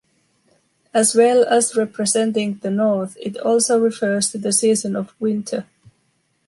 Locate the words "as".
0.95-1.13, 1.45-1.75